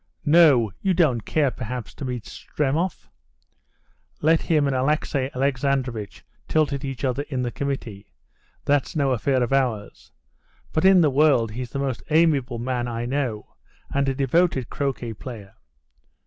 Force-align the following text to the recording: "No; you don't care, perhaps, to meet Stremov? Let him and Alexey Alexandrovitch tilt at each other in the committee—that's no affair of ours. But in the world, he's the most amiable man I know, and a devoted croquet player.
"No; 0.25 0.71
you 0.81 0.95
don't 0.95 1.21
care, 1.25 1.51
perhaps, 1.51 1.93
to 1.93 2.05
meet 2.05 2.25
Stremov? 2.25 3.07
Let 4.19 4.41
him 4.41 4.65
and 4.65 4.75
Alexey 4.75 5.29
Alexandrovitch 5.35 6.25
tilt 6.47 6.73
at 6.73 6.83
each 6.83 7.03
other 7.05 7.21
in 7.29 7.43
the 7.43 7.51
committee—that's 7.51 8.95
no 8.95 9.11
affair 9.11 9.43
of 9.43 9.53
ours. 9.53 10.11
But 10.73 10.85
in 10.85 11.01
the 11.01 11.11
world, 11.11 11.51
he's 11.51 11.69
the 11.69 11.77
most 11.77 12.01
amiable 12.09 12.57
man 12.57 12.87
I 12.87 13.05
know, 13.05 13.53
and 13.93 14.09
a 14.09 14.15
devoted 14.15 14.71
croquet 14.71 15.13
player. 15.13 15.53